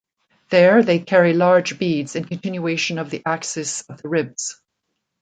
[0.49, 4.59] There they carry large beads in continuation of the axes of the ribs.